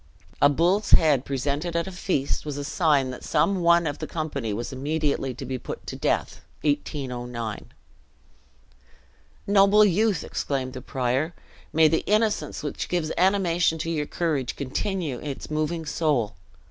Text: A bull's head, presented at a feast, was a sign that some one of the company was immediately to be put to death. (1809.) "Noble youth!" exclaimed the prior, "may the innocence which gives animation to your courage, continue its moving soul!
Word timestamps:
A 0.41 0.49
bull's 0.49 0.89
head, 0.93 1.25
presented 1.25 1.75
at 1.75 1.85
a 1.85 1.91
feast, 1.91 2.43
was 2.43 2.57
a 2.57 2.63
sign 2.63 3.11
that 3.11 3.23
some 3.23 3.61
one 3.61 3.85
of 3.85 3.99
the 3.99 4.07
company 4.07 4.51
was 4.51 4.73
immediately 4.73 5.35
to 5.35 5.45
be 5.45 5.59
put 5.59 5.85
to 5.85 5.95
death. 5.95 6.41
(1809.) 6.63 7.71
"Noble 9.45 9.85
youth!" 9.85 10.23
exclaimed 10.23 10.73
the 10.73 10.81
prior, 10.81 11.35
"may 11.71 11.87
the 11.87 12.03
innocence 12.07 12.63
which 12.63 12.89
gives 12.89 13.11
animation 13.15 13.77
to 13.77 13.91
your 13.91 14.07
courage, 14.07 14.55
continue 14.55 15.19
its 15.19 15.51
moving 15.51 15.85
soul! 15.85 16.33